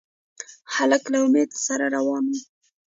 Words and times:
هلک 0.75 1.03
له 1.13 1.17
امید 1.25 1.49
سره 1.65 1.85
روان 1.95 2.23
وي. 2.31 2.41